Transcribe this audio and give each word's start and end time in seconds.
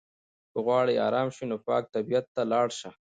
که 0.51 0.57
غواړې 0.65 0.93
ارام 1.07 1.27
شې 1.35 1.43
نو 1.51 1.55
پاک 1.67 1.83
طبیعت 1.95 2.25
ته 2.35 2.41
لاړ 2.51 2.67
شه. 2.79 2.89